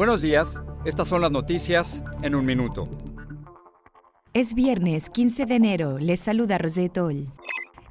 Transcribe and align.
Buenos 0.00 0.22
días, 0.22 0.58
estas 0.86 1.08
son 1.08 1.20
las 1.20 1.30
noticias 1.30 2.02
en 2.22 2.34
un 2.34 2.46
minuto. 2.46 2.84
Es 4.32 4.54
viernes 4.54 5.10
15 5.10 5.44
de 5.44 5.56
enero, 5.56 5.98
les 5.98 6.20
saluda 6.20 6.56
Rosetol. 6.56 7.26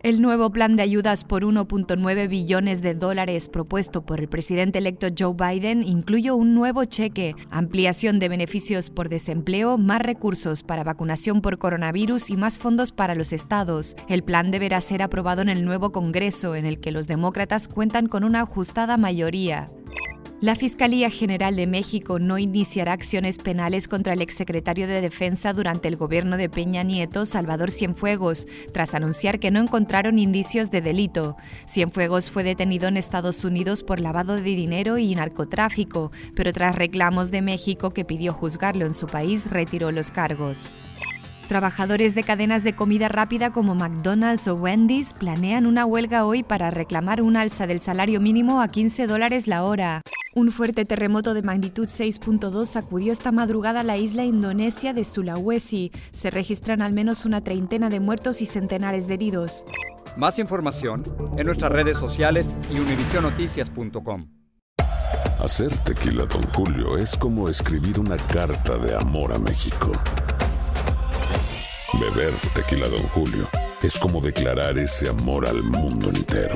El 0.01 0.19
nuevo 0.19 0.49
plan 0.49 0.75
de 0.75 0.81
ayudas 0.81 1.23
por 1.23 1.43
1.9 1.43 2.27
billones 2.27 2.81
de 2.81 2.95
dólares 2.95 3.47
propuesto 3.47 4.07
por 4.07 4.19
el 4.19 4.27
presidente 4.27 4.79
electo 4.79 5.09
Joe 5.15 5.35
Biden 5.35 5.83
incluye 5.83 6.31
un 6.31 6.55
nuevo 6.55 6.83
cheque, 6.85 7.35
ampliación 7.51 8.17
de 8.17 8.29
beneficios 8.29 8.89
por 8.89 9.07
desempleo, 9.07 9.77
más 9.77 10.01
recursos 10.01 10.63
para 10.63 10.83
vacunación 10.83 11.43
por 11.43 11.59
coronavirus 11.59 12.31
y 12.31 12.37
más 12.37 12.57
fondos 12.57 12.91
para 12.91 13.13
los 13.13 13.33
estados. 13.33 13.95
El 14.07 14.23
plan 14.23 14.49
deberá 14.49 14.81
ser 14.81 15.03
aprobado 15.03 15.43
en 15.43 15.49
el 15.49 15.63
nuevo 15.63 15.91
Congreso, 15.91 16.55
en 16.55 16.65
el 16.65 16.79
que 16.79 16.89
los 16.89 17.05
demócratas 17.05 17.67
cuentan 17.67 18.07
con 18.07 18.23
una 18.23 18.41
ajustada 18.41 18.97
mayoría. 18.97 19.69
La 20.41 20.55
Fiscalía 20.55 21.09
General 21.09 21.53
de 21.53 21.67
México 21.67 22.17
no 22.17 22.37
iniciará 22.37 22.93
acciones 22.93 23.37
penales 23.37 23.89
contra 23.89 24.13
el 24.13 24.21
exsecretario 24.21 24.87
de 24.87 25.01
Defensa 25.01 25.51
durante 25.51 25.89
el 25.89 25.97
gobierno 25.97 26.37
de 26.37 26.47
Peña 26.47 26.81
Nieto, 26.81 27.25
Salvador 27.25 27.71
Cienfuegos, 27.71 28.47
tras 28.71 28.95
anunciar 28.95 29.39
que 29.39 29.51
no 29.51 29.59
encontraron 29.59 30.17
indicios 30.17 30.71
de 30.71 30.79
delito. 30.79 31.35
Cienfuegos 31.67 32.31
fue 32.31 32.45
detenido 32.45 32.87
en 32.87 32.95
Estados 32.95 33.43
Unidos 33.43 33.83
por 33.83 33.99
lavado 33.99 34.35
de 34.35 34.43
dinero 34.43 34.97
y 34.97 35.13
narcotráfico, 35.13 36.13
pero 36.37 36.53
tras 36.53 36.73
reclamos 36.73 37.31
de 37.31 37.41
México 37.41 37.89
que 37.89 38.05
pidió 38.05 38.31
juzgarlo 38.31 38.85
en 38.85 38.93
su 38.93 39.07
país, 39.07 39.51
retiró 39.51 39.91
los 39.91 40.09
cargos. 40.09 40.71
Trabajadores 41.49 42.15
de 42.15 42.23
cadenas 42.23 42.63
de 42.63 42.75
comida 42.75 43.09
rápida 43.09 43.51
como 43.51 43.75
McDonald's 43.75 44.47
o 44.47 44.55
Wendy's 44.55 45.11
planean 45.11 45.65
una 45.65 45.85
huelga 45.85 46.23
hoy 46.23 46.43
para 46.43 46.71
reclamar 46.71 47.21
un 47.21 47.35
alza 47.35 47.67
del 47.67 47.81
salario 47.81 48.21
mínimo 48.21 48.61
a 48.61 48.69
15 48.69 49.05
dólares 49.05 49.45
la 49.45 49.65
hora. 49.65 50.01
Un 50.39 50.53
fuerte 50.53 50.85
terremoto 50.85 51.33
de 51.33 51.41
magnitud 51.41 51.89
6.2 51.89 52.65
sacudió 52.65 53.11
esta 53.11 53.29
madrugada 53.29 53.83
la 53.83 53.97
isla 53.97 54.23
indonesia 54.23 54.93
de 54.93 55.03
Sulawesi. 55.03 55.91
Se 56.13 56.29
registran 56.29 56.81
al 56.81 56.93
menos 56.93 57.25
una 57.25 57.43
treintena 57.43 57.89
de 57.89 57.99
muertos 57.99 58.41
y 58.41 58.45
centenares 58.45 59.05
de 59.05 59.15
heridos. 59.15 59.65
Más 60.15 60.39
información 60.39 61.03
en 61.35 61.45
nuestras 61.45 61.73
redes 61.73 61.97
sociales 61.97 62.55
y 62.73 62.79
univisionoticias.com. 62.79 64.29
Hacer 65.43 65.77
tequila, 65.79 66.23
Don 66.23 66.43
Julio, 66.53 66.97
es 66.97 67.17
como 67.17 67.49
escribir 67.49 67.99
una 67.99 68.15
carta 68.15 68.77
de 68.77 68.95
amor 68.95 69.33
a 69.33 69.39
México. 69.39 69.91
Beber 71.99 72.33
tequila, 72.55 72.87
Don 72.87 73.03
Julio, 73.09 73.45
es 73.81 73.99
como 73.99 74.21
declarar 74.21 74.77
ese 74.77 75.09
amor 75.09 75.45
al 75.45 75.61
mundo 75.63 76.07
entero. 76.07 76.55